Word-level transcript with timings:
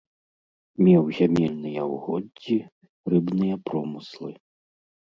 Меў 0.85 1.03
зямельныя 1.17 1.81
ўгоддзі, 1.93 2.57
рыбныя 3.15 3.55
промыслы. 3.71 4.31